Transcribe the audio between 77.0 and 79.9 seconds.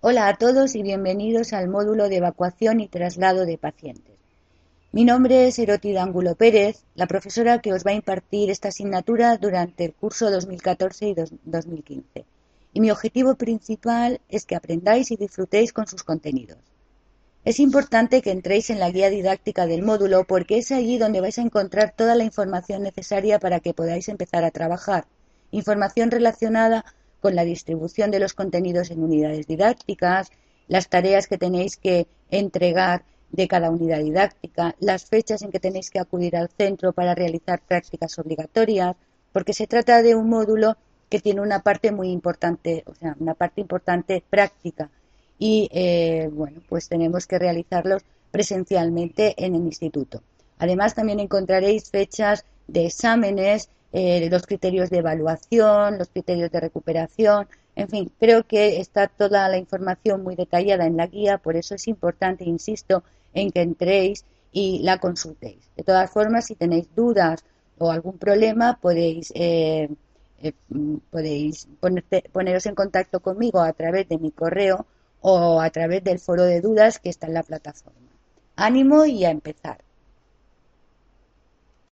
está en la plataforma. Ánimo y a empezar.